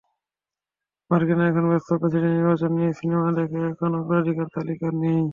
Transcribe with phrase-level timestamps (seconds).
[1.11, 5.21] মার্কিনরা এখন ব্যস্ত প্রেসিডেন্ট নির্বাচন নিয়ে, সিনেমা দেখা এখন অগ্রাধিকারের তালিকায় নেই।